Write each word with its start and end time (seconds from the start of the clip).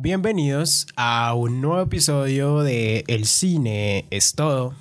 Bienvenidos 0.00 0.86
a 0.94 1.34
un 1.34 1.60
nuevo 1.60 1.82
episodio 1.82 2.60
de 2.60 3.02
El 3.08 3.24
cine 3.24 4.06
es 4.10 4.32
todo. 4.36 4.72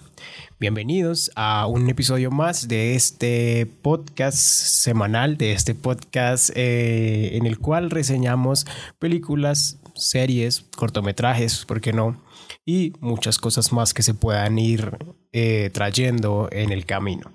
Bienvenidos 0.59 1.32
a 1.36 1.66
un 1.66 1.90
episodio 1.90 2.29
más 2.29 2.67
de 2.67 2.93
este 2.93 3.66
podcast 3.82 4.38
semanal, 4.38 5.35
de 5.35 5.53
este 5.53 5.74
podcast 5.74 6.51
eh, 6.53 7.35
en 7.35 7.48
el 7.48 7.58
cual 7.58 7.90
reseñamos 7.90 8.68
películas, 9.00 9.80
series, 9.95 10.66
cortometrajes, 10.77 11.66
¿por 11.66 11.82
qué 11.82 11.94
no? 11.94 12.22
Y 12.64 12.94
muchas 13.00 13.40
cosas 13.40 13.74
más 13.74 13.96
que 13.96 14.04
se 14.04 14.14
puedan 14.14 14.60
ir 14.60 15.00
eh, 15.34 15.72
trayendo 15.74 16.48
en 16.52 16.72
el 16.72 16.86
camino. 16.86 17.34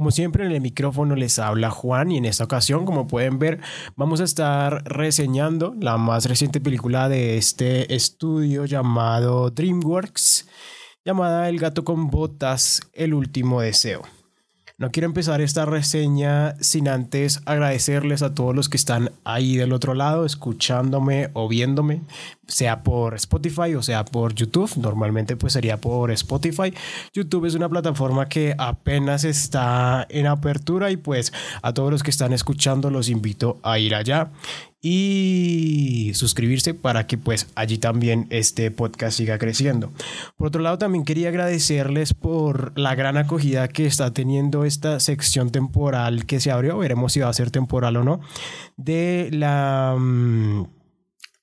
Como 0.00 0.12
siempre 0.12 0.46
en 0.46 0.52
el 0.52 0.62
micrófono 0.62 1.14
les 1.14 1.38
habla 1.38 1.68
Juan 1.68 2.10
y 2.10 2.16
en 2.16 2.24
esta 2.24 2.44
ocasión, 2.44 2.86
como 2.86 3.06
pueden 3.06 3.38
ver, 3.38 3.60
vamos 3.96 4.22
a 4.22 4.24
estar 4.24 4.82
reseñando 4.84 5.74
la 5.78 5.98
más 5.98 6.24
reciente 6.24 6.58
película 6.58 7.10
de 7.10 7.36
este 7.36 7.94
estudio 7.94 8.64
llamado 8.64 9.50
DreamWorks, 9.50 10.48
llamada 11.04 11.50
El 11.50 11.58
gato 11.58 11.84
con 11.84 12.08
botas, 12.08 12.80
el 12.94 13.12
último 13.12 13.60
deseo. 13.60 14.00
No 14.80 14.90
quiero 14.90 15.04
empezar 15.04 15.42
esta 15.42 15.66
reseña 15.66 16.54
sin 16.60 16.88
antes 16.88 17.42
agradecerles 17.44 18.22
a 18.22 18.34
todos 18.34 18.56
los 18.56 18.70
que 18.70 18.78
están 18.78 19.12
ahí 19.24 19.58
del 19.58 19.74
otro 19.74 19.92
lado, 19.92 20.24
escuchándome 20.24 21.28
o 21.34 21.48
viéndome, 21.48 22.00
sea 22.48 22.82
por 22.82 23.14
Spotify 23.16 23.74
o 23.74 23.82
sea 23.82 24.06
por 24.06 24.34
YouTube. 24.34 24.74
Normalmente 24.78 25.36
pues 25.36 25.52
sería 25.52 25.76
por 25.76 26.10
Spotify. 26.12 26.72
YouTube 27.12 27.44
es 27.44 27.54
una 27.54 27.68
plataforma 27.68 28.26
que 28.26 28.54
apenas 28.56 29.24
está 29.24 30.06
en 30.08 30.26
apertura 30.26 30.90
y 30.90 30.96
pues 30.96 31.30
a 31.60 31.74
todos 31.74 31.90
los 31.90 32.02
que 32.02 32.10
están 32.10 32.32
escuchando 32.32 32.88
los 32.88 33.10
invito 33.10 33.58
a 33.62 33.78
ir 33.78 33.94
allá 33.94 34.30
y 34.82 36.12
suscribirse 36.14 36.72
para 36.74 37.06
que 37.06 37.18
pues 37.18 37.48
allí 37.54 37.78
también 37.78 38.26
este 38.30 38.70
podcast 38.70 39.16
siga 39.16 39.38
creciendo. 39.38 39.92
Por 40.36 40.48
otro 40.48 40.62
lado, 40.62 40.78
también 40.78 41.04
quería 41.04 41.28
agradecerles 41.28 42.14
por 42.14 42.78
la 42.78 42.94
gran 42.94 43.16
acogida 43.16 43.68
que 43.68 43.86
está 43.86 44.12
teniendo 44.12 44.64
esta 44.64 44.98
sección 45.00 45.50
temporal 45.50 46.24
que 46.24 46.40
se 46.40 46.50
abrió, 46.50 46.78
veremos 46.78 47.12
si 47.12 47.20
va 47.20 47.28
a 47.28 47.32
ser 47.32 47.50
temporal 47.50 47.96
o 47.96 48.04
no, 48.04 48.20
de 48.76 49.28
la... 49.32 49.96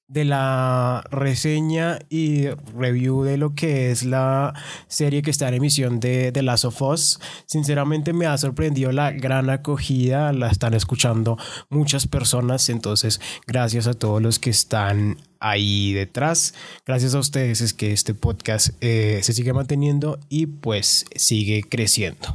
De 0.07 0.23
la 0.23 1.03
reseña 1.11 1.99
y 2.09 2.47
review 2.77 3.23
de 3.23 3.37
lo 3.37 3.55
que 3.55 3.91
es 3.91 4.03
la 4.03 4.53
serie 4.87 5.21
que 5.21 5.31
está 5.31 5.49
en 5.49 5.55
emisión 5.55 5.99
de 5.99 6.31
The 6.31 6.43
Last 6.43 6.63
of 6.65 6.81
Us. 6.81 7.19
Sinceramente 7.45 8.13
me 8.13 8.25
ha 8.25 8.37
sorprendido 8.37 8.91
la 8.93 9.11
gran 9.11 9.49
acogida, 9.49 10.31
la 10.31 10.47
están 10.49 10.73
escuchando 10.73 11.37
muchas 11.69 12.07
personas, 12.07 12.69
entonces 12.69 13.19
gracias 13.45 13.87
a 13.87 13.93
todos 13.93 14.21
los 14.21 14.39
que 14.39 14.49
están 14.49 15.17
ahí 15.39 15.93
detrás. 15.93 16.53
Gracias 16.85 17.13
a 17.13 17.19
ustedes 17.19 17.61
es 17.61 17.73
que 17.73 17.91
este 17.91 18.13
podcast 18.13 18.69
eh, 18.81 19.19
se 19.23 19.33
sigue 19.33 19.53
manteniendo 19.53 20.19
y 20.29 20.47
pues 20.47 21.05
sigue 21.15 21.63
creciendo. 21.63 22.33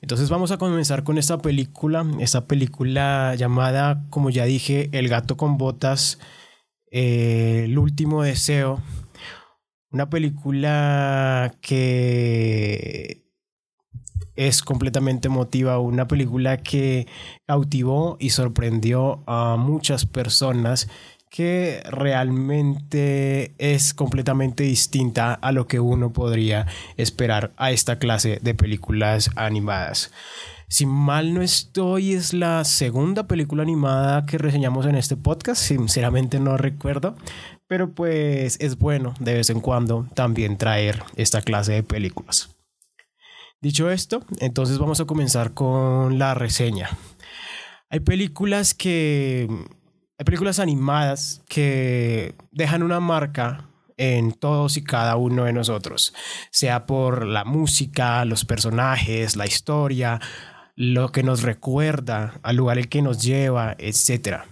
Entonces 0.00 0.30
vamos 0.30 0.50
a 0.50 0.58
comenzar 0.58 1.04
con 1.04 1.18
esta 1.18 1.38
película, 1.38 2.06
esta 2.20 2.46
película 2.46 3.34
llamada, 3.36 4.04
como 4.10 4.30
ya 4.30 4.44
dije, 4.44 4.88
El 4.92 5.08
gato 5.08 5.36
con 5.36 5.58
botas 5.58 6.18
eh, 6.90 7.62
el 7.64 7.78
último 7.78 8.22
deseo, 8.22 8.82
una 9.90 10.10
película 10.10 11.54
que 11.60 13.24
es 14.36 14.62
completamente 14.62 15.28
emotiva, 15.28 15.78
una 15.80 16.06
película 16.06 16.58
que 16.58 17.06
cautivó 17.46 18.16
y 18.20 18.30
sorprendió 18.30 19.24
a 19.26 19.56
muchas 19.56 20.06
personas 20.06 20.88
que 21.30 21.82
realmente 21.90 23.54
es 23.58 23.92
completamente 23.92 24.62
distinta 24.62 25.34
a 25.34 25.52
lo 25.52 25.66
que 25.66 25.80
uno 25.80 26.12
podría 26.12 26.66
esperar 26.96 27.52
a 27.56 27.70
esta 27.70 27.98
clase 27.98 28.38
de 28.40 28.54
películas 28.54 29.30
animadas. 29.36 30.10
Si 30.70 30.84
mal 30.84 31.32
no 31.32 31.40
estoy, 31.40 32.12
es 32.12 32.34
la 32.34 32.62
segunda 32.62 33.26
película 33.26 33.62
animada 33.62 34.26
que 34.26 34.36
reseñamos 34.36 34.84
en 34.84 34.96
este 34.96 35.16
podcast. 35.16 35.62
Sinceramente 35.62 36.38
no 36.40 36.58
recuerdo. 36.58 37.16
Pero 37.66 37.94
pues 37.94 38.58
es 38.60 38.76
bueno 38.76 39.14
de 39.18 39.32
vez 39.32 39.48
en 39.48 39.60
cuando 39.60 40.06
también 40.14 40.58
traer 40.58 41.02
esta 41.16 41.40
clase 41.40 41.72
de 41.72 41.82
películas. 41.82 42.54
Dicho 43.62 43.90
esto, 43.90 44.22
entonces 44.40 44.78
vamos 44.78 45.00
a 45.00 45.06
comenzar 45.06 45.54
con 45.54 46.18
la 46.18 46.34
reseña. 46.34 46.90
Hay 47.88 48.00
películas 48.00 48.74
que... 48.74 49.48
Hay 50.18 50.24
películas 50.24 50.58
animadas 50.58 51.42
que 51.48 52.34
dejan 52.50 52.82
una 52.82 53.00
marca 53.00 53.70
en 53.96 54.32
todos 54.32 54.76
y 54.76 54.84
cada 54.84 55.16
uno 55.16 55.44
de 55.44 55.52
nosotros, 55.52 56.12
sea 56.50 56.86
por 56.86 57.24
la 57.24 57.44
música, 57.44 58.24
los 58.24 58.44
personajes, 58.44 59.36
la 59.36 59.46
historia, 59.46 60.20
lo 60.78 61.10
que 61.10 61.24
nos 61.24 61.42
recuerda, 61.42 62.38
al 62.44 62.54
lugar 62.54 62.78
el 62.78 62.88
que 62.88 63.02
nos 63.02 63.20
lleva, 63.20 63.74
etc. 63.78 64.42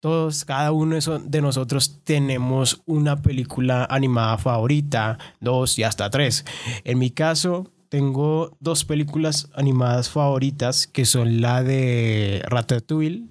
Todos, 0.00 0.46
cada 0.46 0.72
uno 0.72 0.96
de 0.96 1.42
nosotros 1.42 2.00
tenemos 2.02 2.80
una 2.86 3.20
película 3.20 3.86
animada 3.90 4.38
favorita, 4.38 5.18
dos 5.38 5.78
y 5.78 5.82
hasta 5.82 6.08
tres. 6.08 6.46
En 6.84 6.98
mi 6.98 7.10
caso, 7.10 7.70
tengo 7.90 8.56
dos 8.58 8.86
películas 8.86 9.50
animadas 9.54 10.08
favoritas 10.08 10.86
que 10.86 11.04
son 11.04 11.42
la 11.42 11.62
de 11.62 12.42
Ratatouille, 12.46 13.28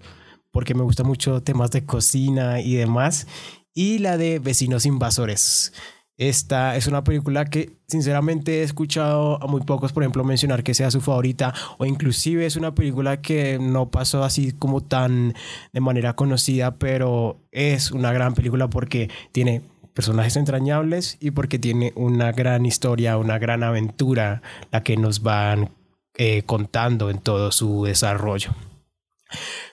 porque 0.51 0.75
me 0.75 0.83
gusta 0.83 1.03
mucho 1.03 1.41
temas 1.41 1.71
de 1.71 1.83
cocina 1.83 2.61
y 2.61 2.75
demás, 2.75 3.25
y 3.73 3.97
la 3.97 4.17
de 4.17 4.37
Vecinos 4.37 4.85
Invasores. 4.85 5.73
Esta 6.17 6.77
es 6.77 6.87
una 6.87 7.03
película 7.03 7.43
que 7.45 7.73
sinceramente 7.87 8.59
he 8.59 8.63
escuchado 8.63 9.41
a 9.43 9.47
muy 9.47 9.61
pocos, 9.61 9.91
por 9.91 10.03
ejemplo, 10.03 10.23
mencionar 10.23 10.63
que 10.63 10.73
sea 10.73 10.89
su 10.89 11.01
favorita 11.01 11.53
o 11.77 11.85
inclusive 11.85 12.45
es 12.45 12.55
una 12.55 12.73
película 12.73 13.21
que 13.21 13.59
no 13.59 13.91
pasó 13.91 14.23
así 14.23 14.53
como 14.53 14.81
tan 14.81 15.33
de 15.73 15.79
manera 15.81 16.15
conocida, 16.15 16.75
pero 16.75 17.41
es 17.51 17.91
una 17.91 18.13
gran 18.13 18.33
película 18.33 18.69
porque 18.69 19.09
tiene 19.33 19.61
personajes 19.93 20.37
entrañables 20.37 21.17
y 21.19 21.31
porque 21.31 21.59
tiene 21.59 21.91
una 21.95 22.31
gran 22.31 22.65
historia, 22.65 23.17
una 23.17 23.37
gran 23.37 23.63
aventura, 23.63 24.41
la 24.71 24.83
que 24.83 24.95
nos 24.95 25.21
van 25.21 25.71
eh, 26.17 26.43
contando 26.45 27.09
en 27.09 27.19
todo 27.19 27.51
su 27.51 27.83
desarrollo. 27.83 28.51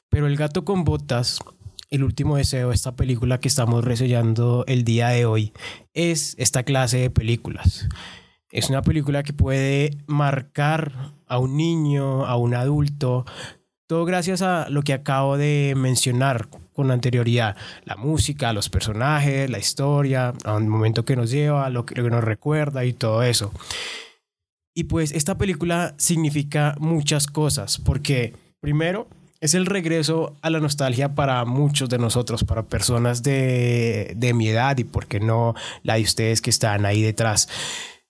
Pero 0.08 0.26
el 0.26 0.36
gato 0.36 0.64
con 0.64 0.82
botas 0.82 1.38
el 1.92 2.04
último 2.04 2.38
deseo, 2.38 2.72
esta 2.72 2.96
película 2.96 3.38
que 3.38 3.48
estamos 3.48 3.84
reseñando 3.84 4.64
el 4.66 4.82
día 4.82 5.08
de 5.08 5.26
hoy, 5.26 5.52
es 5.92 6.34
esta 6.38 6.62
clase 6.62 6.96
de 6.96 7.10
películas. 7.10 7.86
Es 8.50 8.70
una 8.70 8.80
película 8.80 9.22
que 9.22 9.34
puede 9.34 9.98
marcar 10.06 11.12
a 11.26 11.38
un 11.38 11.56
niño, 11.58 12.24
a 12.24 12.36
un 12.36 12.54
adulto, 12.54 13.26
todo 13.86 14.06
gracias 14.06 14.40
a 14.40 14.70
lo 14.70 14.82
que 14.82 14.94
acabo 14.94 15.36
de 15.36 15.74
mencionar 15.76 16.48
con 16.72 16.90
anterioridad. 16.90 17.58
La 17.84 17.96
música, 17.96 18.54
los 18.54 18.70
personajes, 18.70 19.50
la 19.50 19.58
historia, 19.58 20.32
a 20.44 20.56
un 20.56 20.70
momento 20.70 21.04
que 21.04 21.14
nos 21.14 21.30
lleva, 21.30 21.68
lo 21.68 21.84
que, 21.84 22.00
nos 22.00 22.24
recuerda 22.24 22.86
y 22.86 22.94
todo 22.94 23.22
eso. 23.22 23.52
Y 24.74 24.84
pues 24.84 25.12
esta 25.12 25.36
película 25.36 25.94
significa 25.98 26.74
muchas 26.78 27.26
cosas, 27.26 27.76
porque 27.76 28.34
primero 28.60 29.08
es 29.42 29.54
el 29.54 29.66
regreso 29.66 30.36
a 30.40 30.50
la 30.50 30.60
nostalgia 30.60 31.16
para 31.16 31.44
muchos 31.44 31.88
de 31.88 31.98
nosotros, 31.98 32.44
para 32.44 32.62
personas 32.62 33.24
de, 33.24 34.12
de 34.16 34.34
mi 34.34 34.46
edad 34.46 34.78
y, 34.78 34.84
por 34.84 35.08
qué 35.08 35.18
no, 35.18 35.56
la 35.82 35.96
de 35.96 36.02
ustedes 36.02 36.40
que 36.40 36.48
están 36.48 36.86
ahí 36.86 37.02
detrás. 37.02 37.48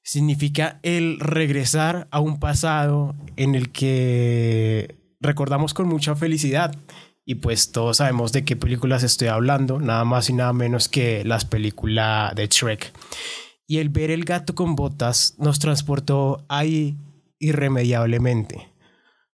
Significa 0.03 0.78
el 0.82 1.19
regresar 1.19 2.06
a 2.10 2.20
un 2.20 2.38
pasado 2.38 3.15
en 3.37 3.54
el 3.54 3.70
que 3.72 4.94
recordamos 5.20 5.72
con 5.72 5.88
mucha 5.88 6.15
felicidad. 6.15 6.76
Y 7.25 7.37
pues 7.37 7.72
todos 7.72 7.97
sabemos 7.97 8.32
de 8.32 8.44
qué 8.44 8.54
películas 8.54 9.03
estoy 9.03 9.28
hablando, 9.28 9.81
nada 9.81 10.04
más 10.04 10.28
y 10.28 10.34
nada 10.34 10.53
menos 10.53 10.91
que 10.91 11.25
las 11.25 11.47
películas 11.47 12.34
de 12.34 12.47
Shrek. 12.47 12.93
Y 13.67 13.78
el 13.78 13.88
ver 13.88 14.11
el 14.11 14.26
gato 14.26 14.55
con 14.55 14.76
botas 14.76 15.35
nos 15.38 15.58
transportó 15.58 16.44
ahí 16.50 16.99
irremediablemente 17.38 18.71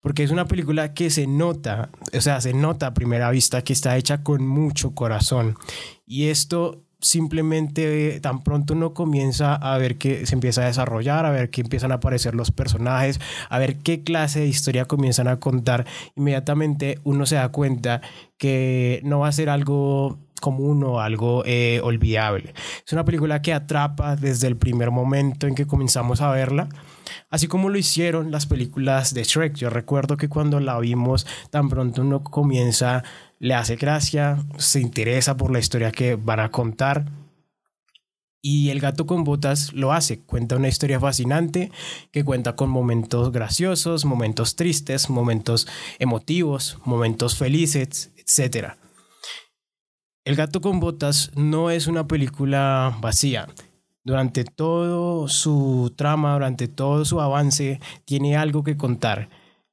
porque 0.05 0.21
es 0.21 0.29
una 0.29 0.45
película 0.45 0.93
que 0.93 1.09
se 1.09 1.25
nota, 1.25 1.89
o 2.15 2.21
sea, 2.21 2.39
se 2.39 2.53
nota 2.53 2.85
a 2.85 2.93
primera 2.93 3.31
vista 3.31 3.63
que 3.63 3.73
está 3.73 3.97
hecha 3.97 4.21
con 4.21 4.45
mucho 4.45 4.93
corazón. 4.93 5.57
Y 6.05 6.25
esto 6.25 6.83
simplemente 7.01 8.19
tan 8.19 8.43
pronto 8.43 8.75
uno 8.75 8.93
comienza 8.93 9.55
a 9.55 9.75
ver 9.79 9.97
que 9.97 10.27
se 10.27 10.35
empieza 10.35 10.61
a 10.61 10.67
desarrollar, 10.67 11.25
a 11.25 11.31
ver 11.31 11.49
que 11.49 11.61
empiezan 11.61 11.91
a 11.91 11.95
aparecer 11.95 12.35
los 12.35 12.51
personajes, 12.51 13.19
a 13.49 13.57
ver 13.57 13.77
qué 13.77 14.03
clase 14.03 14.41
de 14.41 14.45
historia 14.45 14.85
comienzan 14.85 15.27
a 15.27 15.39
contar, 15.39 15.87
inmediatamente 16.15 16.99
uno 17.03 17.25
se 17.25 17.37
da 17.37 17.49
cuenta 17.49 18.01
que 18.37 19.01
no 19.03 19.21
va 19.21 19.29
a 19.29 19.31
ser 19.31 19.49
algo 19.49 20.19
común 20.39 20.83
o 20.83 20.99
algo 20.99 21.41
eh, 21.47 21.81
olvidable. 21.83 22.53
Es 22.85 22.93
una 22.93 23.05
película 23.05 23.41
que 23.41 23.53
atrapa 23.53 24.15
desde 24.15 24.45
el 24.45 24.55
primer 24.55 24.91
momento 24.91 25.47
en 25.47 25.55
que 25.55 25.65
comenzamos 25.65 26.21
a 26.21 26.29
verla 26.29 26.69
así 27.29 27.47
como 27.47 27.69
lo 27.69 27.77
hicieron 27.77 28.31
las 28.31 28.45
películas 28.45 29.13
de 29.13 29.23
Shrek. 29.23 29.55
Yo 29.55 29.69
recuerdo 29.69 30.17
que 30.17 30.29
cuando 30.29 30.59
la 30.59 30.79
vimos, 30.79 31.25
tan 31.49 31.69
pronto 31.69 32.01
uno 32.01 32.23
comienza, 32.23 33.03
le 33.39 33.53
hace 33.53 33.75
gracia, 33.75 34.43
se 34.57 34.79
interesa 34.79 35.37
por 35.37 35.51
la 35.51 35.59
historia 35.59 35.91
que 35.91 36.15
van 36.15 36.39
a 36.39 36.51
contar. 36.51 37.05
Y 38.41 38.69
El 38.69 38.79
gato 38.79 39.07
con 39.07 39.23
botas 39.23 39.73
lo 39.73 39.91
hace, 39.91 40.19
cuenta 40.19 40.55
una 40.55 40.67
historia 40.67 40.99
fascinante 40.99 41.71
que 42.11 42.23
cuenta 42.23 42.55
con 42.55 42.69
momentos 42.69 43.31
graciosos, 43.31 44.05
momentos 44.05 44.55
tristes, 44.55 45.09
momentos 45.09 45.67
emotivos, 45.97 46.77
momentos 46.85 47.37
felices, 47.37 48.11
etc. 48.17 48.73
El 50.25 50.35
gato 50.35 50.61
con 50.61 50.79
botas 50.79 51.31
no 51.35 51.71
es 51.71 51.87
una 51.87 52.07
película 52.07 52.95
vacía, 53.01 53.47
durante 54.05 54.43
todo 54.43 55.27
su 55.27 55.91
trama, 55.97 56.33
durante 56.33 56.67
todo 56.67 57.03
su 57.03 57.19
avance, 57.19 57.81
tiene 58.05 58.37
algo 58.37 58.63
que 58.63 58.77
contar. 58.77 59.29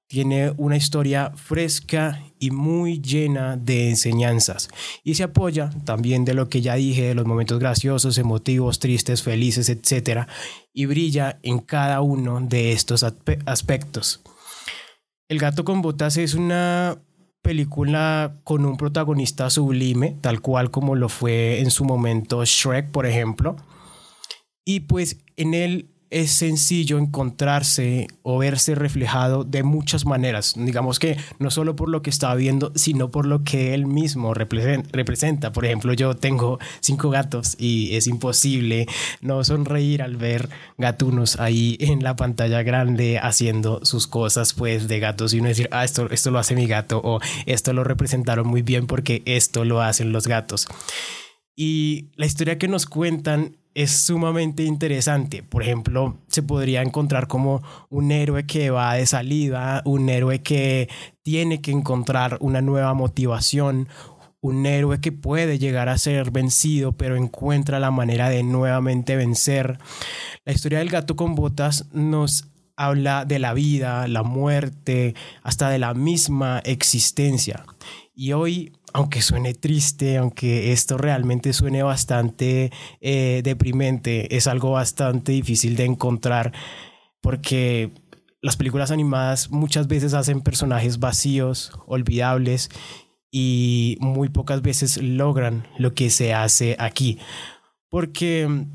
Tiene 0.09 0.53
una 0.57 0.77
historia 0.77 1.33
fresca 1.37 2.23
y 2.39 2.51
muy 2.51 3.01
llena 3.01 3.57
de 3.57 3.91
enseñanzas. 3.91 4.69
Y 5.05 5.15
se 5.15 5.23
apoya 5.23 5.71
también 5.85 6.25
de 6.25 6.35
lo 6.35 6.49
que 6.49 6.61
ya 6.61 6.75
dije, 6.75 7.09
de 7.09 7.15
los 7.15 7.27
momentos 7.27 7.59
graciosos, 7.59 8.19
emotivos, 8.19 8.79
tristes, 8.79 9.23
felices, 9.23 9.69
etc. 9.69 10.27
Y 10.73 10.87
brilla 10.87 11.39
en 11.43 11.59
cada 11.61 12.01
uno 12.01 12.41
de 12.41 12.73
estos 12.73 13.05
aspectos. 13.05 14.23
El 15.29 15.39
gato 15.39 15.65
con 15.65 15.83
botas 15.83 16.17
es 16.17 16.35
una 16.35 16.99
película 17.43 18.37
con 18.45 18.65
un 18.65 18.77
protagonista 18.77 19.51
sublime, 19.51 20.17
tal 20.21 20.41
cual 20.41 20.71
como 20.71 20.95
lo 20.95 21.09
fue 21.09 21.61
en 21.61 21.71
su 21.71 21.85
momento 21.85 22.45
Shrek, 22.45 22.91
por 22.91 23.07
ejemplo 23.07 23.57
y 24.65 24.81
pues 24.81 25.19
en 25.37 25.55
él 25.55 25.89
es 26.13 26.31
sencillo 26.31 26.99
encontrarse 26.99 28.07
o 28.23 28.39
verse 28.39 28.75
reflejado 28.75 29.45
de 29.45 29.63
muchas 29.63 30.05
maneras. 30.05 30.55
Digamos 30.57 30.99
que 30.99 31.17
no 31.39 31.51
solo 31.51 31.75
por 31.75 31.89
lo 31.89 32.03
que 32.03 32.11
estaba 32.11 32.35
viendo, 32.35 32.71
sino 32.75 33.11
por 33.11 33.27
lo 33.27 33.45
que 33.45 33.73
él 33.73 33.87
mismo 33.87 34.35
representa. 34.35 35.53
Por 35.53 35.65
ejemplo, 35.65 35.95
yo 35.95 36.15
tengo 36.15 36.59
cinco 36.81 37.09
gatos 37.09 37.57
y 37.59 37.97
es 37.97 38.07
imposible 38.07 38.87
no 39.23 39.43
sonreír 39.43 40.03
al 40.03 40.19
ver 40.19 40.51
gatunos 40.77 41.41
ahí 41.41 41.79
en 41.81 42.03
la 42.03 42.15
pantalla 42.15 42.63
grande 42.63 43.19
haciendo 43.19 43.83
sus 43.83 44.07
cosas 44.07 44.53
pues 44.53 44.89
de 44.89 45.01
gatos 45.01 45.33
y 45.33 45.41
uno 45.41 45.49
decir, 45.49 45.69
ah, 45.73 45.83
esto, 45.83 46.11
esto 46.11 46.31
lo 46.31 46.39
hace 46.39 46.55
mi 46.55 46.67
gato 46.67 47.01
o 47.03 47.21
esto 47.47 47.73
lo 47.73 47.85
representaron 47.85 48.47
muy 48.47 48.61
bien 48.61 48.87
porque 48.87 49.23
esto 49.25 49.65
lo 49.65 49.81
hacen 49.81 50.13
los 50.13 50.27
gatos. 50.27 50.69
Y 51.57 52.11
la 52.17 52.27
historia 52.27 52.59
que 52.59 52.69
nos 52.69 52.85
cuentan 52.85 53.57
es 53.75 53.91
sumamente 53.91 54.65
interesante. 54.65 55.43
Por 55.43 55.63
ejemplo, 55.63 56.19
se 56.29 56.43
podría 56.43 56.83
encontrar 56.83 57.27
como 57.27 57.63
un 57.89 58.13
héroe 58.13 58.47
que 58.47 58.71
va 58.71 58.95
de 58.95 59.07
salida, 59.07 59.83
un 59.85 60.09
héroe 60.09 60.43
que 60.43 60.89
tiene 61.23 61.61
que 61.61 61.71
encontrar 61.71 62.39
una 62.41 62.61
nueva 62.61 62.95
motivación, 62.95 63.89
un 64.41 64.67
héroe 64.67 65.01
que 65.01 65.13
puede 65.13 65.59
llegar 65.59 65.89
a 65.89 65.99
ser 65.99 66.31
vencido, 66.33 66.93
pero 66.93 67.17
encuentra 67.17 67.79
la 67.79 67.91
manera 67.91 68.29
de 68.29 68.43
nuevamente 68.43 69.17
vencer. 69.17 69.79
La 70.45 70.53
historia 70.53 70.81
del 70.81 70.91
gato 70.91 71.15
con 71.17 71.35
botas 71.35 71.87
nos 71.93 72.49
habla 72.77 73.25
de 73.25 73.39
la 73.39 73.55
vida, 73.55 74.09
la 74.09 74.25
muerte, 74.25 75.15
hasta 75.43 75.71
de 75.71 75.79
la 75.79 75.95
misma 75.95 76.61
existencia. 76.65 77.65
Y 78.15 78.33
hoy 78.33 78.73
aunque 78.93 79.23
suene 79.23 79.55
triste, 79.55 80.17
aunque 80.17 80.73
esto 80.73 80.99
realmente 80.99 81.53
suene 81.53 81.83
bastante 81.83 82.71
eh, 83.01 83.41
deprimente, 83.45 84.37
es 84.37 84.47
algo 84.47 84.73
bastante 84.73 85.33
difícil 85.33 85.77
de 85.77 85.85
encontrar 85.85 86.53
porque 87.21 87.91
las 88.43 88.57
películas 88.57 88.91
animadas 88.91 89.51
muchas 89.51 89.87
veces 89.87 90.15
hacen 90.15 90.43
personajes 90.43 90.99
vacíos, 90.99 91.73
olvidables 91.87 92.69
y 93.31 93.97
muy 94.01 94.29
pocas 94.29 94.61
veces 94.61 95.01
logran 95.01 95.67
lo 95.79 95.95
que 95.95 96.11
se 96.11 96.35
hace 96.35 96.77
aquí. 96.79 97.19
Porque, 97.89 98.67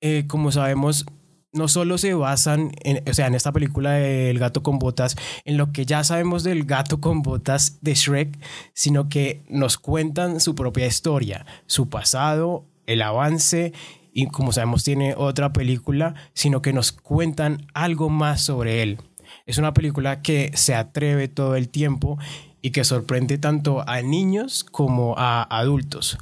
eh, 0.00 0.24
como 0.26 0.50
sabemos, 0.50 1.06
no 1.52 1.68
solo 1.68 1.98
se 1.98 2.14
basan, 2.14 2.72
en, 2.82 3.02
o 3.08 3.14
sea, 3.14 3.26
en 3.26 3.34
esta 3.34 3.52
película 3.52 3.92
del 3.92 4.38
gato 4.38 4.62
con 4.62 4.78
botas, 4.78 5.16
en 5.44 5.56
lo 5.56 5.72
que 5.72 5.84
ya 5.84 6.04
sabemos 6.04 6.44
del 6.44 6.64
gato 6.64 7.00
con 7.00 7.22
botas 7.22 7.78
de 7.80 7.94
Shrek, 7.94 8.38
sino 8.72 9.08
que 9.08 9.42
nos 9.48 9.78
cuentan 9.78 10.40
su 10.40 10.54
propia 10.54 10.86
historia, 10.86 11.46
su 11.66 11.88
pasado, 11.88 12.64
el 12.86 13.02
avance 13.02 13.72
y 14.12 14.26
como 14.26 14.52
sabemos 14.52 14.84
tiene 14.84 15.14
otra 15.16 15.52
película, 15.52 16.14
sino 16.34 16.62
que 16.62 16.72
nos 16.72 16.92
cuentan 16.92 17.66
algo 17.74 18.08
más 18.08 18.40
sobre 18.42 18.82
él. 18.82 18.98
Es 19.46 19.58
una 19.58 19.72
película 19.72 20.22
que 20.22 20.50
se 20.54 20.74
atreve 20.74 21.28
todo 21.28 21.54
el 21.56 21.68
tiempo 21.68 22.18
y 22.62 22.70
que 22.70 22.84
sorprende 22.84 23.38
tanto 23.38 23.88
a 23.88 24.02
niños 24.02 24.64
como 24.64 25.14
a 25.16 25.42
adultos. 25.42 26.18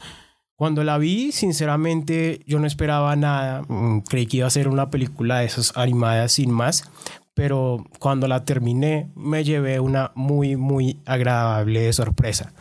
Cuando 0.59 0.83
la 0.83 0.99
vi, 0.99 1.31
sinceramente, 1.31 2.41
yo 2.45 2.59
no 2.59 2.67
esperaba 2.67 3.15
nada. 3.15 3.63
Mm, 3.69 4.01
creí 4.01 4.27
que 4.27 4.39
iba 4.39 4.49
a 4.49 4.51
ser 4.51 4.67
una 4.67 4.91
película 4.91 5.39
de 5.39 5.47
esas 5.47 5.77
animadas 5.77 6.33
sin 6.33 6.51
más. 6.51 6.91
Pero 7.33 7.85
cuando 8.01 8.27
la 8.27 8.45
terminé, 8.45 9.09
me 9.15 9.45
llevé 9.45 9.79
una 9.79 10.11
muy, 10.17 10.57
muy 10.57 10.99
agradable 11.07 11.93
sorpresa. 11.93 12.53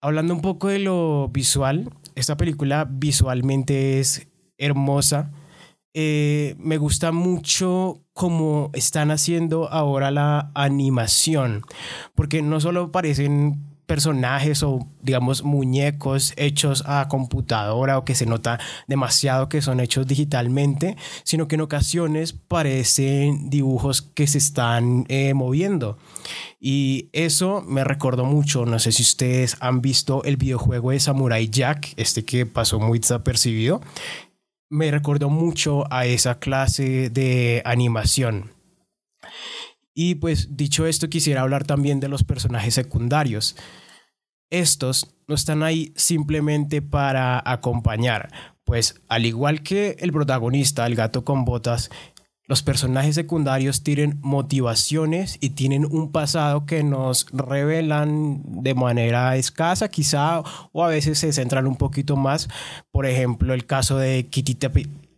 Hablando 0.00 0.34
un 0.34 0.40
poco 0.40 0.66
de 0.66 0.80
lo 0.80 1.28
visual, 1.28 1.88
esta 2.16 2.36
película 2.36 2.84
visualmente 2.90 4.00
es 4.00 4.26
hermosa. 4.58 5.30
Eh, 5.94 6.56
me 6.58 6.78
gusta 6.78 7.12
mucho 7.12 8.02
cómo 8.12 8.70
están 8.72 9.12
haciendo 9.12 9.70
ahora 9.70 10.10
la 10.10 10.50
animación, 10.56 11.62
porque 12.16 12.42
no 12.42 12.58
solo 12.58 12.90
parecen 12.90 13.71
personajes 13.86 14.62
o 14.62 14.88
digamos 15.02 15.42
muñecos 15.42 16.32
hechos 16.36 16.84
a 16.86 17.08
computadora 17.08 17.98
o 17.98 18.04
que 18.04 18.14
se 18.14 18.26
nota 18.26 18.58
demasiado 18.86 19.48
que 19.48 19.62
son 19.62 19.80
hechos 19.80 20.06
digitalmente, 20.06 20.96
sino 21.24 21.48
que 21.48 21.56
en 21.56 21.62
ocasiones 21.62 22.32
parecen 22.32 23.50
dibujos 23.50 24.02
que 24.02 24.26
se 24.26 24.38
están 24.38 25.04
eh, 25.08 25.34
moviendo. 25.34 25.98
Y 26.60 27.10
eso 27.12 27.62
me 27.66 27.84
recordó 27.84 28.24
mucho, 28.24 28.64
no 28.66 28.78
sé 28.78 28.92
si 28.92 29.02
ustedes 29.02 29.56
han 29.60 29.82
visto 29.82 30.22
el 30.24 30.36
videojuego 30.36 30.92
de 30.92 31.00
Samurai 31.00 31.48
Jack, 31.48 31.92
este 31.96 32.24
que 32.24 32.46
pasó 32.46 32.78
muy 32.78 32.98
desapercibido, 33.00 33.80
me 34.70 34.90
recordó 34.90 35.28
mucho 35.28 35.84
a 35.92 36.06
esa 36.06 36.38
clase 36.38 37.10
de 37.10 37.62
animación. 37.66 38.52
Y 39.94 40.16
pues 40.16 40.56
dicho 40.56 40.86
esto, 40.86 41.08
quisiera 41.08 41.42
hablar 41.42 41.64
también 41.64 42.00
de 42.00 42.08
los 42.08 42.24
personajes 42.24 42.74
secundarios 42.74 43.56
estos 44.52 45.08
no 45.26 45.34
están 45.34 45.62
ahí 45.62 45.92
simplemente 45.96 46.82
para 46.82 47.42
acompañar, 47.44 48.30
pues 48.64 49.00
al 49.08 49.24
igual 49.24 49.62
que 49.62 49.96
el 49.98 50.12
protagonista, 50.12 50.86
el 50.86 50.94
gato 50.94 51.24
con 51.24 51.46
botas, 51.46 51.90
los 52.46 52.62
personajes 52.62 53.14
secundarios 53.14 53.82
tienen 53.82 54.18
motivaciones 54.20 55.38
y 55.40 55.50
tienen 55.50 55.86
un 55.86 56.12
pasado 56.12 56.66
que 56.66 56.82
nos 56.82 57.26
revelan 57.32 58.42
de 58.44 58.74
manera 58.74 59.36
escasa 59.36 59.88
quizá 59.88 60.42
o 60.72 60.84
a 60.84 60.88
veces 60.88 61.18
se 61.18 61.32
centran 61.32 61.66
un 61.66 61.76
poquito 61.76 62.16
más. 62.16 62.48
Por 62.90 63.06
ejemplo, 63.06 63.54
el 63.54 63.64
caso 63.64 63.96
de 63.96 64.26
Kitty, 64.26 64.54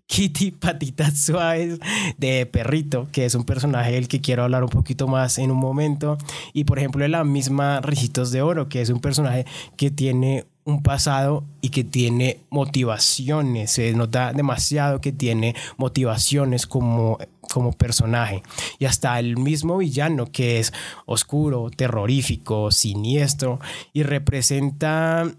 Kitty 0.07 0.53
Patitas 0.53 1.19
Suaves 1.19 1.79
de 2.19 2.47
Perrito, 2.47 3.09
que 3.11 3.25
es 3.25 3.35
un 3.35 3.45
personaje 3.45 3.93
del 3.93 4.09
que 4.09 4.21
quiero 4.21 4.45
hablar 4.45 4.63
un 4.63 4.71
poquito 4.71 5.09
más 5.09 5.39
en 5.39 5.51
un 5.51 5.59
momento. 5.59 6.19
Y 6.53 6.65
por 6.65 6.79
ejemplo, 6.79 7.07
la 7.09 7.25
misma 7.25 7.81
Ricitos 7.81 8.31
de 8.31 8.43
Oro, 8.43 8.69
que 8.69 8.81
es 8.81 8.91
un 8.91 9.01
personaje 9.01 9.47
que 9.77 9.91
tiene 9.91 10.47
un 10.65 10.83
pasado 10.83 11.45
y 11.61 11.69
que 11.69 11.85
tiene 11.85 12.41
motivaciones. 12.51 13.73
Se 13.73 13.93
nota 13.93 14.33
demasiado 14.33 15.01
que 15.01 15.13
tiene 15.13 15.55
motivaciones 15.77 16.67
como, 16.67 17.19
como 17.53 17.73
personaje. 17.73 18.43
Y 18.79 18.87
hasta 18.87 19.19
el 19.19 19.37
mismo 19.37 19.79
villano 19.79 20.27
que 20.27 20.59
es 20.59 20.73
oscuro, 21.07 21.71
terrorífico, 21.71 22.71
siniestro 22.71 23.61
y 23.93 24.03
representa 24.05 25.31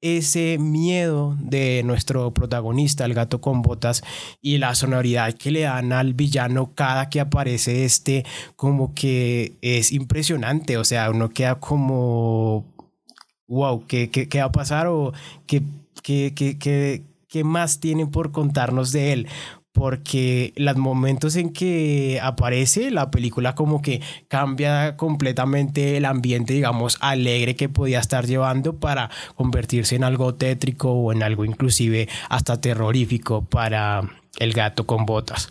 ese 0.00 0.58
miedo 0.58 1.36
de 1.40 1.82
nuestro 1.84 2.32
protagonista, 2.32 3.04
el 3.04 3.14
gato 3.14 3.40
con 3.40 3.62
botas, 3.62 4.02
y 4.40 4.58
la 4.58 4.74
sonoridad 4.74 5.34
que 5.34 5.50
le 5.50 5.62
dan 5.62 5.92
al 5.92 6.14
villano 6.14 6.72
cada 6.74 7.10
que 7.10 7.20
aparece 7.20 7.84
este, 7.84 8.24
como 8.56 8.94
que 8.94 9.56
es 9.62 9.92
impresionante, 9.92 10.76
o 10.76 10.84
sea, 10.84 11.10
uno 11.10 11.30
queda 11.30 11.56
como, 11.60 12.64
wow, 13.48 13.86
¿qué, 13.86 14.10
qué, 14.10 14.28
qué 14.28 14.38
va 14.40 14.46
a 14.46 14.52
pasar? 14.52 14.86
O 14.86 15.12
qué, 15.46 15.62
qué, 16.02 16.32
qué, 16.34 17.02
qué 17.28 17.44
más 17.44 17.80
tienen 17.80 18.10
por 18.10 18.32
contarnos 18.32 18.92
de 18.92 19.12
él? 19.12 19.28
Porque 19.72 20.52
los 20.56 20.76
momentos 20.76 21.36
en 21.36 21.52
que 21.52 22.18
aparece 22.22 22.90
la 22.90 23.10
película 23.10 23.54
como 23.54 23.82
que 23.82 24.00
cambia 24.28 24.96
completamente 24.96 25.96
el 25.96 26.04
ambiente, 26.04 26.54
digamos, 26.54 26.98
alegre 27.00 27.54
que 27.56 27.68
podía 27.68 28.00
estar 28.00 28.26
llevando 28.26 28.78
para 28.78 29.10
convertirse 29.36 29.96
en 29.96 30.04
algo 30.04 30.34
tétrico 30.34 30.92
o 30.92 31.12
en 31.12 31.22
algo 31.22 31.44
inclusive 31.44 32.08
hasta 32.28 32.60
terrorífico 32.60 33.42
para 33.42 34.02
el 34.38 34.52
gato 34.52 34.86
con 34.86 35.06
botas. 35.06 35.48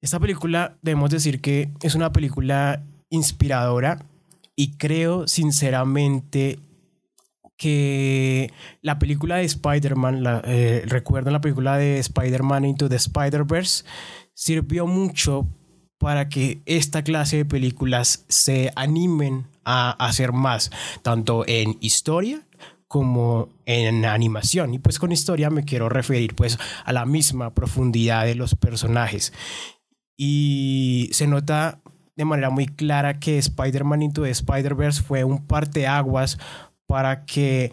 Esta 0.00 0.20
película 0.20 0.76
debemos 0.82 1.10
decir 1.10 1.40
que 1.40 1.70
es 1.82 1.94
una 1.94 2.12
película 2.12 2.82
inspiradora 3.10 4.04
y 4.56 4.76
creo 4.76 5.26
sinceramente 5.26 6.58
que 7.56 8.52
la 8.82 8.98
película 8.98 9.36
de 9.36 9.44
Spider-Man, 9.44 10.22
eh, 10.44 10.82
recuerdo 10.86 11.30
la 11.30 11.40
película 11.40 11.76
de 11.78 11.98
Spider-Man 11.98 12.64
Into 12.64 12.88
the 12.88 12.96
Spider-Verse, 12.96 13.84
sirvió 14.34 14.86
mucho 14.86 15.46
para 15.98 16.28
que 16.28 16.60
esta 16.66 17.02
clase 17.02 17.38
de 17.38 17.44
películas 17.44 18.24
se 18.28 18.72
animen 18.76 19.46
a 19.64 19.90
hacer 20.04 20.32
más, 20.32 20.70
tanto 21.02 21.44
en 21.46 21.78
historia 21.80 22.42
como 22.88 23.48
en 23.66 24.04
animación. 24.04 24.74
Y 24.74 24.78
pues 24.78 24.98
con 24.98 25.12
historia 25.12 25.50
me 25.50 25.64
quiero 25.64 25.88
referir 25.88 26.34
pues 26.34 26.58
a 26.84 26.92
la 26.92 27.06
misma 27.06 27.54
profundidad 27.54 28.24
de 28.24 28.34
los 28.34 28.54
personajes. 28.54 29.32
Y 30.16 31.08
se 31.12 31.26
nota 31.26 31.80
de 32.16 32.24
manera 32.24 32.50
muy 32.50 32.66
clara 32.66 33.18
que 33.18 33.38
Spider-Man 33.38 34.02
Into 34.02 34.22
the 34.22 34.30
Spider-Verse 34.30 35.02
fue 35.02 35.24
un 35.24 35.44
parteaguas 35.46 36.38
para 36.86 37.24
que 37.24 37.72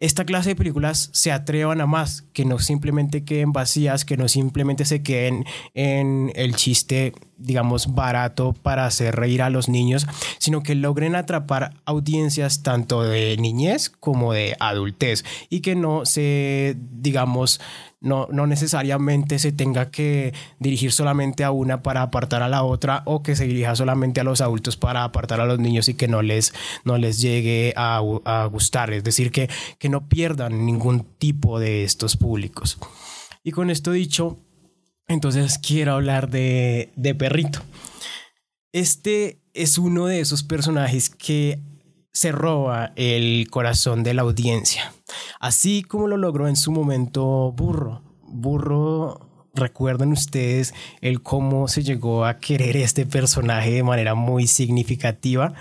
esta 0.00 0.24
clase 0.24 0.48
de 0.48 0.56
películas 0.56 1.10
se 1.12 1.30
atrevan 1.30 1.82
a 1.82 1.86
más, 1.86 2.22
que 2.32 2.46
no 2.46 2.58
simplemente 2.58 3.22
queden 3.22 3.52
vacías, 3.52 4.06
que 4.06 4.16
no 4.16 4.28
simplemente 4.28 4.86
se 4.86 5.02
queden 5.02 5.44
en 5.74 6.32
el 6.36 6.56
chiste, 6.56 7.12
digamos, 7.36 7.94
barato 7.94 8.54
para 8.54 8.86
hacer 8.86 9.14
reír 9.14 9.42
a 9.42 9.50
los 9.50 9.68
niños, 9.68 10.06
sino 10.38 10.62
que 10.62 10.74
logren 10.74 11.16
atrapar 11.16 11.74
audiencias 11.84 12.62
tanto 12.62 13.02
de 13.02 13.36
niñez 13.36 13.90
como 13.90 14.32
de 14.32 14.56
adultez 14.58 15.22
y 15.50 15.60
que 15.60 15.74
no 15.74 16.06
se, 16.06 16.78
digamos, 16.78 17.60
no, 18.00 18.26
no 18.32 18.46
necesariamente 18.46 19.38
se 19.38 19.52
tenga 19.52 19.90
que 19.90 20.32
dirigir 20.58 20.90
solamente 20.90 21.44
a 21.44 21.50
una 21.50 21.82
para 21.82 22.02
apartar 22.02 22.42
a 22.42 22.48
la 22.48 22.62
otra 22.62 23.02
o 23.04 23.22
que 23.22 23.36
se 23.36 23.46
dirija 23.46 23.76
solamente 23.76 24.20
a 24.20 24.24
los 24.24 24.40
adultos 24.40 24.76
para 24.76 25.04
apartar 25.04 25.40
a 25.40 25.46
los 25.46 25.58
niños 25.58 25.88
y 25.88 25.94
que 25.94 26.08
no 26.08 26.22
les, 26.22 26.54
no 26.84 26.96
les 26.96 27.20
llegue 27.20 27.74
a, 27.76 28.00
gustar. 28.50 28.92
Es 28.92 29.04
decir, 29.04 29.30
que, 29.30 29.50
que 29.78 29.88
no 29.88 30.08
pierdan 30.08 30.64
ningún 30.64 31.04
tipo 31.18 31.60
de 31.60 31.84
estos 31.84 32.16
públicos. 32.16 32.78
Y 33.44 33.52
con 33.52 33.70
esto 33.70 33.92
dicho, 33.92 34.38
entonces 35.06 35.58
quiero 35.58 35.92
hablar 35.92 36.30
de, 36.30 36.90
de 36.96 37.14
Perrito. 37.14 37.60
Este 38.72 39.40
es 39.52 39.78
uno 39.78 40.06
de 40.06 40.20
esos 40.20 40.42
personajes 40.42 41.10
que 41.10 41.58
se 42.12 42.32
roba 42.32 42.92
el 42.96 43.48
corazón 43.50 44.02
de 44.02 44.14
la 44.14 44.22
audiencia, 44.22 44.92
así 45.38 45.82
como 45.82 46.08
lo 46.08 46.16
logró 46.16 46.48
en 46.48 46.56
su 46.56 46.72
momento 46.72 47.52
Burro. 47.52 48.02
Burro, 48.22 49.48
recuerden 49.54 50.12
ustedes 50.12 50.74
el 51.00 51.22
cómo 51.22 51.68
se 51.68 51.82
llegó 51.82 52.24
a 52.24 52.38
querer 52.38 52.76
este 52.76 53.06
personaje 53.06 53.72
de 53.72 53.82
manera 53.82 54.14
muy 54.14 54.46
significativa 54.46 55.54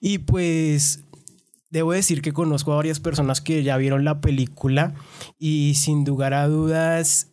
y 0.00 0.18
pues 0.18 1.04
debo 1.70 1.92
decir 1.92 2.22
que 2.22 2.32
conozco 2.32 2.72
a 2.72 2.76
varias 2.76 3.00
personas 3.00 3.40
que 3.40 3.62
ya 3.62 3.76
vieron 3.76 4.04
la 4.04 4.20
película 4.20 4.94
y 5.38 5.74
sin 5.74 6.04
lugar 6.04 6.32
a 6.32 6.48
dudas 6.48 7.28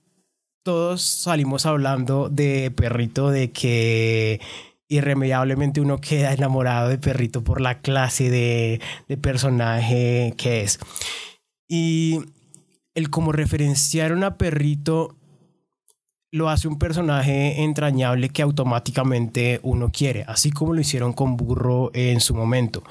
todos 0.66 1.04
salimos 1.04 1.68
hablando 1.68 2.28
de 2.28 2.72
Perrito 2.72 3.30
de 3.30 3.52
que 3.52 4.42
irremediablemente 4.88 5.80
uno 5.80 6.00
queda 6.00 6.34
enamorado 6.34 6.90
de 6.90 6.98
Perrito 6.98 7.44
por 7.44 7.62
la 7.62 7.82
clase 7.82 8.32
de, 8.32 8.82
personaje 9.22 10.34
que 10.38 10.64
es. 10.64 10.80
Y 11.68 12.20
el 12.94 13.10
como 13.10 13.32
referenciaron 13.32 14.24
a 14.24 14.38
Perrito 14.38 15.16
lo 16.32 16.50
hace 16.50 16.68
un 16.68 16.78
personaje 16.78 17.64
entrañable 17.64 18.30
que 18.30 18.42
automáticamente 18.42 19.62
uno 19.64 19.90
quiere, 19.92 20.26
así 20.28 20.52
como 20.52 20.74
lo 20.74 20.82
hicieron 20.82 21.14
con 21.14 21.38
Burro 21.38 21.92
en 21.94 22.20
su 22.20 22.36
momento. 22.36 22.84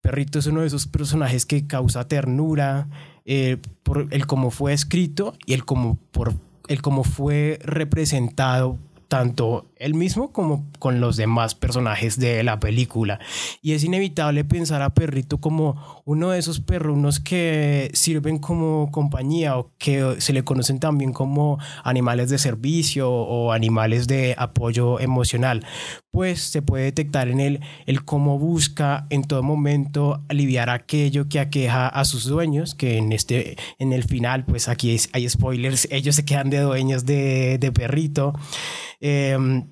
Perrito 0.00 0.38
es 0.38 0.46
uno 0.46 0.62
de 0.62 0.68
esos 0.68 0.86
personajes 0.86 1.46
que 1.46 1.66
causa 1.66 2.08
ternura 2.08 2.88
eh, 3.24 3.58
por 3.82 4.08
el 4.10 4.26
cómo 4.26 4.50
fue 4.50 4.72
escrito 4.72 5.34
y 5.46 5.52
el 5.52 5.64
cómo, 5.64 5.98
por, 6.10 6.34
el 6.68 6.82
cómo 6.82 7.04
fue 7.04 7.58
representado 7.62 8.78
tanto 9.12 9.66
él 9.76 9.92
mismo 9.92 10.32
como 10.32 10.64
con 10.78 11.02
los 11.02 11.18
demás 11.18 11.54
personajes 11.54 12.18
de 12.18 12.42
la 12.42 12.58
película. 12.58 13.20
Y 13.60 13.72
es 13.72 13.84
inevitable 13.84 14.42
pensar 14.42 14.80
a 14.80 14.94
Perrito 14.94 15.36
como 15.36 16.02
uno 16.06 16.30
de 16.30 16.38
esos 16.38 16.60
perrunos 16.60 17.20
que 17.20 17.90
sirven 17.92 18.38
como 18.38 18.90
compañía 18.90 19.58
o 19.58 19.70
que 19.76 20.16
se 20.18 20.32
le 20.32 20.44
conocen 20.44 20.80
también 20.80 21.12
como 21.12 21.58
animales 21.84 22.30
de 22.30 22.38
servicio 22.38 23.10
o 23.10 23.52
animales 23.52 24.06
de 24.06 24.34
apoyo 24.38 24.98
emocional. 24.98 25.66
Pues 26.12 26.42
se 26.42 26.60
puede 26.60 26.84
detectar 26.84 27.28
en 27.28 27.40
él 27.40 27.60
el 27.86 28.04
cómo 28.04 28.38
busca 28.38 29.06
en 29.08 29.22
todo 29.22 29.42
momento 29.42 30.22
aliviar 30.28 30.68
aquello 30.68 31.26
que 31.30 31.40
aqueja 31.40 31.88
a 31.88 32.04
sus 32.04 32.26
dueños, 32.26 32.74
que 32.74 32.98
en 32.98 33.12
este 33.12 33.56
en 33.78 33.94
el 33.94 34.04
final 34.04 34.44
pues 34.44 34.68
aquí 34.68 34.94
hay 35.14 35.28
spoilers, 35.28 35.88
ellos 35.90 36.14
se 36.14 36.26
quedan 36.26 36.50
de 36.50 36.60
dueños 36.60 37.06
de, 37.06 37.56
de 37.58 37.72
Perrito. 37.72 38.34
Em, 39.00 39.68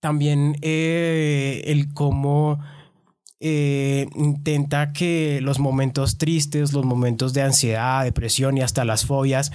también 0.00 0.58
eh, 0.60 1.62
el 1.66 1.94
cómo 1.94 2.58
eh, 3.40 4.08
intenta 4.14 4.92
que 4.92 5.40
los 5.42 5.58
momentos 5.58 6.18
tristes, 6.18 6.72
los 6.72 6.84
momentos 6.84 7.32
de 7.32 7.42
ansiedad, 7.42 8.04
depresión 8.04 8.58
y 8.58 8.60
hasta 8.60 8.84
las 8.84 9.06
fobias 9.06 9.52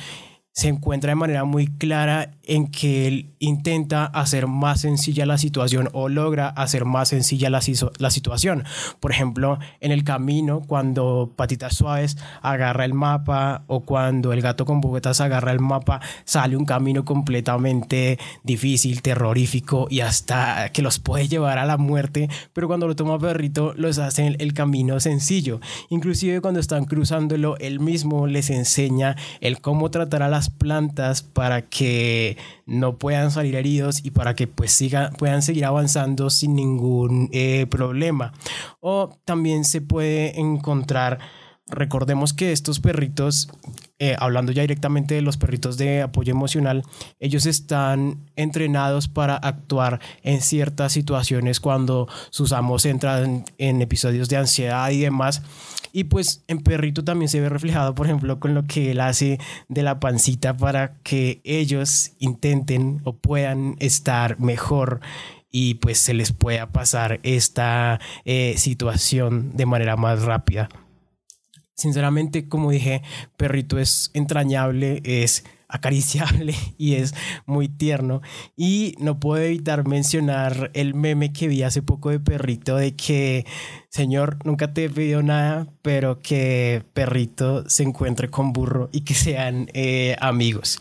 se 0.58 0.70
encuentra 0.70 1.12
de 1.12 1.16
manera 1.16 1.44
muy 1.44 1.68
clara 1.68 2.32
en 2.44 2.66
que 2.66 3.08
él 3.08 3.30
intenta 3.38 4.06
hacer 4.06 4.48
más 4.48 4.82
sencilla 4.82 5.28
la 5.28 5.38
situación 5.38 5.88
o 5.94 6.10
logra 6.10 6.48
hacer 6.48 6.84
más 6.84 7.10
sencilla 7.10 7.52
la, 7.52 7.62
la, 8.00 8.10
situación. 8.10 8.64
Por 9.00 9.12
ejemplo, 9.12 9.60
en 9.82 9.92
el 9.92 10.04
camino, 10.04 10.64
cuando 10.66 11.32
Patitas 11.36 11.76
Suaves 11.76 12.18
agarra 12.42 12.86
el 12.86 12.96
mapa 12.96 13.66
o 13.68 13.82
cuando 13.82 14.34
el 14.34 14.42
gato 14.42 14.66
con 14.66 14.82
buguetas 14.82 15.22
agarra 15.22 15.52
el 15.52 15.60
mapa, 15.60 16.02
sale 16.26 16.58
un 16.58 16.66
camino 16.66 17.06
completamente 17.06 18.18
difícil, 18.44 19.04
terrorífico 19.04 19.86
y 19.92 20.00
hasta 20.00 20.72
que 20.72 20.82
los 20.82 20.98
puede 20.98 21.28
llevar 21.28 21.60
a 21.60 21.66
la 21.66 21.78
muerte, 21.78 22.30
pero 22.54 22.68
cuando 22.68 22.88
lo 22.88 22.96
toma 22.96 23.20
Perrito, 23.20 23.76
los 23.78 24.00
hace 24.00 24.26
el, 24.26 24.38
el 24.40 24.54
camino 24.54 25.00
sencillo. 25.00 25.60
Inclusive 25.90 26.42
cuando 26.42 26.60
están 26.60 26.86
cruzándolo, 26.86 27.58
él 27.58 27.80
mismo 27.80 28.26
les 28.26 28.50
enseña 28.50 29.16
el 29.40 29.62
cómo 29.62 29.92
tratar 29.92 30.24
a 30.24 30.30
plantas 30.50 31.22
para 31.22 31.64
que 31.64 32.38
no 32.66 32.98
puedan 32.98 33.32
salir 33.32 33.56
heridos 33.56 34.04
y 34.04 34.12
para 34.12 34.36
que 34.36 34.48
pues 34.48 34.80
puedan 35.18 35.42
seguir 35.42 35.66
avanzando 35.66 36.30
sin 36.30 36.56
ningún 36.56 37.30
eh, 37.32 37.66
problema. 37.70 38.34
O 38.80 39.10
también 39.26 39.66
se 39.66 39.82
puede 39.82 40.40
encontrar 40.40 41.20
recordemos 41.70 42.34
que 42.34 42.52
estos 42.52 42.80
perritos, 42.80 43.50
eh, 44.00 44.16
hablando 44.20 44.52
ya 44.52 44.62
directamente 44.62 45.16
de 45.16 45.22
los 45.22 45.38
perritos 45.38 45.78
de 45.78 46.02
apoyo 46.02 46.32
emocional, 46.32 46.84
ellos 47.20 47.46
están 47.46 48.30
entrenados 48.36 49.08
para 49.08 49.36
actuar 49.36 50.00
en 50.24 50.42
ciertas 50.42 50.94
situaciones 50.94 51.60
cuando 51.60 52.08
sus 52.30 52.54
amos 52.54 52.86
entran 52.86 53.46
en 53.58 53.82
episodios 53.82 54.30
de 54.30 54.38
ansiedad 54.38 54.90
y 54.92 55.00
demás. 55.00 55.42
Y 55.92 56.06
pues 56.06 56.44
en 56.48 56.60
Perrito 56.60 57.04
también 57.04 57.30
se 57.30 57.42
ve 57.42 57.50
reflejado, 57.50 57.96
por 57.96 58.06
ejemplo, 58.06 58.40
con 58.40 58.54
lo 58.54 58.64
que 58.66 58.92
él 58.92 59.00
hace 59.00 59.40
de 59.68 59.84
la 59.84 60.00
pancita 60.00 60.56
para 60.56 60.98
que 61.04 61.42
ellos 61.44 62.12
intenten 62.20 63.02
o 63.04 63.14
puedan 63.14 63.76
estar 63.80 64.40
mejor 64.40 65.02
y 65.52 65.76
pues 65.76 65.98
se 65.98 66.14
les 66.14 66.34
pueda 66.34 66.72
pasar 66.72 67.20
esta 67.24 68.00
eh, 68.26 68.56
situación 68.58 69.56
de 69.56 69.66
manera 69.66 69.96
más 69.96 70.24
rápida. 70.24 70.70
Sinceramente, 71.76 72.48
como 72.48 72.72
dije, 72.72 73.04
Perrito 73.38 73.78
es 73.78 74.12
entrañable, 74.14 75.02
es 75.04 75.46
acariciable 75.68 76.56
y 76.78 76.96
es 76.96 77.14
muy 77.46 77.68
tierno. 77.68 78.22
Y 78.56 78.96
no 79.00 79.20
puedo 79.20 79.44
evitar 79.44 79.88
mencionar 79.88 80.72
el 80.74 80.94
meme 80.94 81.34
que 81.34 81.48
vi 81.48 81.64
hace 81.64 81.82
poco 81.82 82.10
de 82.10 82.20
perrito 82.20 82.76
de 82.76 82.96
que, 82.96 83.46
señor, 83.90 84.38
nunca 84.46 84.74
te 84.74 84.86
he 84.86 85.24
nada, 85.24 85.68
pero 85.82 86.20
que 86.20 86.84
perrito 86.94 87.70
se 87.70 87.84
encuentre 87.84 88.30
con 88.30 88.54
burro 88.54 88.90
y 88.92 89.02
que 89.02 89.14
sean 89.14 89.70
eh, 89.74 90.16
amigos. 90.20 90.80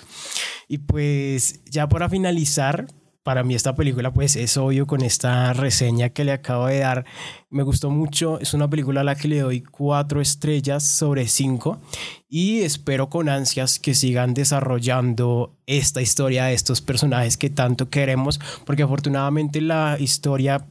Y 0.69 0.79
pues 0.79 1.61
ya 1.67 1.89
para 1.89 2.09
finalizar, 2.09 2.87
para 3.27 3.43
mí 3.43 3.57
esta 3.57 3.75
película 3.75 4.13
pues 4.13 4.37
es 4.37 4.57
obvio 4.57 4.87
con 4.87 5.03
esta 5.03 5.53
reseña 5.53 6.11
que 6.11 6.23
le 6.23 6.31
acabo 6.31 6.69
de 6.69 6.79
dar. 6.79 7.05
Me 7.51 7.65
gustó 7.65 7.91
mucho, 7.91 8.39
es 8.39 8.55
una 8.55 8.71
película 8.71 9.01
a 9.01 9.05
la 9.05 9.17
que 9.17 9.27
le 9.27 9.41
doy 9.41 9.63
cuatro 9.63 10.21
estrellas 10.21 10.87
sobre 10.87 11.27
cinco 11.27 11.81
y 12.29 12.61
espero 12.61 13.11
con 13.11 13.29
ansias 13.29 13.81
que 13.81 13.97
sigan 13.97 14.33
desarrollando 14.33 15.57
esta 15.67 16.01
historia 16.01 16.45
de 16.45 16.55
estos 16.55 16.81
personajes 16.81 17.37
que 17.37 17.51
tanto 17.51 17.91
queremos 17.91 18.39
porque 18.65 18.85
afortunadamente 18.85 19.61
la 19.61 19.97
historia 19.99 20.65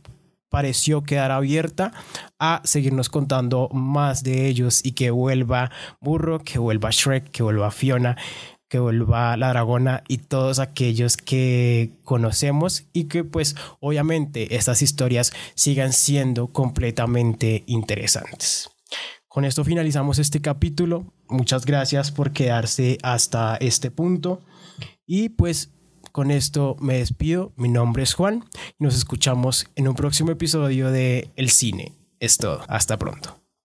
pareció 0.47 1.03
quedar 1.03 1.31
abierta 1.31 1.91
a 2.39 2.62
seguirnos 2.63 3.09
contando 3.09 3.67
más 3.74 4.24
de 4.24 4.47
ellos 4.47 4.79
y 4.85 4.93
que 4.93 5.12
vuelva 5.12 5.71
Burro, 6.00 6.39
que 6.39 6.57
vuelva 6.57 6.91
Shrek, 6.91 7.31
que 7.31 7.43
vuelva 7.43 7.69
Fiona 7.71 8.15
que 8.67 8.79
vuelva 8.79 9.38
la 9.38 9.50
dragona 9.50 10.03
y 10.07 10.17
todos 10.17 10.60
aquellos 10.60 11.17
que 11.17 11.91
conocemos 12.03 12.86
y 12.93 13.05
que 13.05 13.24
pues 13.24 13.55
obviamente 13.79 14.55
estas 14.55 14.81
historias 14.81 15.34
sigan 15.55 15.93
siendo 15.93 16.48
completamente 16.48 17.63
interesantes. 17.67 18.69
Con 19.27 19.45
esto 19.45 19.63
finalizamos 19.63 20.19
este 20.19 20.41
capítulo. 20.41 21.13
Muchas 21.27 21.65
gracias 21.65 22.12
por 22.12 22.31
quedarse 22.31 22.98
hasta 23.03 23.57
este 23.57 23.91
punto 23.91 24.41
y 25.05 25.29
pues 25.29 25.72
con 26.12 26.31
esto 26.31 26.77
me 26.79 27.00
despido. 27.00 27.51
Mi 27.57 27.67
nombre 27.67 28.03
es 28.03 28.13
Juan 28.13 28.45
y 28.79 28.84
nos 28.84 28.95
escuchamos 28.95 29.67
en 29.75 29.88
un 29.88 29.95
próximo 29.95 30.31
episodio 30.31 30.89
de 30.89 31.31
El 31.36 31.50
Cine. 31.50 31.91
Es 32.19 32.38
todo. 32.38 32.62
Hasta 32.67 32.98
pronto. 32.98 33.44